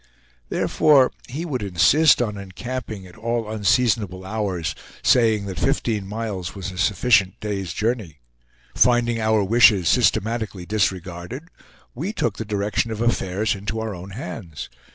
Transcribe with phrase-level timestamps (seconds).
[0.49, 6.71] Therefore, he would insist on encamping at all unseasonable hours, saying that fifteen miles was
[6.71, 8.17] a sufficient day's journey.
[8.73, 11.49] Finding our wishes systematically disregarded,
[11.93, 14.69] we took the direction of affairs into our own hands.